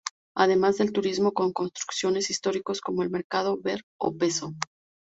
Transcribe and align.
Además 0.35 0.77
del 0.79 0.93
turismo 0.93 1.31
con 1.31 1.53
construcciones 1.53 2.31
históricas 2.31 2.81
como 2.81 3.03
el 3.03 3.11
mercado 3.11 3.59
Ver-o-Peso. 3.61 4.55